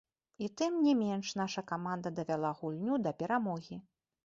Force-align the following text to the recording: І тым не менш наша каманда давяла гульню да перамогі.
І 0.45 0.45
тым 0.61 0.79
не 0.85 0.93
менш 1.01 1.33
наша 1.41 1.61
каманда 1.73 2.13
давяла 2.21 2.51
гульню 2.63 2.99
да 3.07 3.15
перамогі. 3.23 3.81